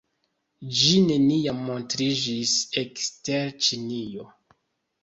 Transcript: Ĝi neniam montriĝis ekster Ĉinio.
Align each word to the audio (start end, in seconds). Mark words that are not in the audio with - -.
Ĝi 0.77 0.93
neniam 1.09 1.61
montriĝis 1.67 2.57
ekster 2.85 3.57
Ĉinio. 3.69 4.29